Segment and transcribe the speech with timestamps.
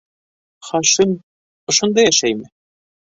[0.69, 1.13] Хашим...
[1.73, 2.53] ошонда йәшәйме?